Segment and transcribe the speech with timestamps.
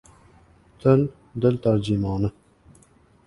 [0.83, 1.03] •Til—
[1.45, 2.31] dil tarjimoni.